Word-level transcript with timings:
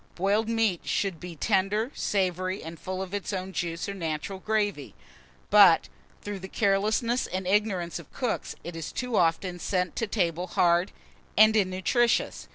Boiled 0.15 0.49
meat 0.49 0.81
should 0.83 1.19
be 1.19 1.35
tender, 1.35 1.91
savoury, 1.93 2.63
and 2.63 2.79
full 2.79 3.03
of 3.03 3.13
its 3.13 3.31
own 3.31 3.53
juice, 3.53 3.87
or 3.87 3.93
natural 3.93 4.39
gravy; 4.39 4.95
but, 5.51 5.89
through 6.23 6.39
the 6.39 6.47
carelessness 6.47 7.27
and 7.27 7.45
ignorance 7.45 7.99
of 7.99 8.11
cooks, 8.11 8.55
it 8.63 8.75
is 8.75 8.91
too 8.91 9.15
often 9.15 9.59
sent 9.59 9.95
to 9.95 10.07
table 10.07 10.47
hard, 10.47 10.87
tasteless, 10.87 10.97
and 11.37 11.55
innutritious. 11.55 12.47